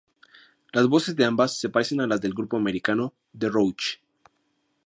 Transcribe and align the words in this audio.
Las 0.71 0.87
voces 0.87 1.15
de 1.15 1.25
ambas 1.25 1.59
se 1.59 1.69
parecen 1.69 2.01
a 2.01 2.07
las 2.07 2.19
del 2.19 2.33
grupo 2.33 2.57
americano 2.57 3.13
The 3.37 3.49
Roches. 3.49 3.99